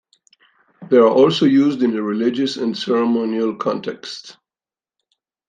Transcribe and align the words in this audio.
They 0.89 0.97
are 0.97 1.07
also 1.07 1.45
used 1.45 1.83
in 1.83 1.95
a 1.95 2.01
religious 2.01 2.57
and 2.57 2.75
ceremonial 2.75 3.55
context. 3.55 4.35